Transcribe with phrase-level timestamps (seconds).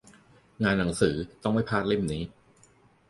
[0.63, 2.23] งานหนังสือ ต้องไม่พลาดเล่มนี้!